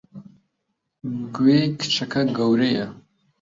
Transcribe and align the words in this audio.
گوێی 1.35 1.65
کچەکە 1.79 2.21
گەورەیە! 2.37 2.87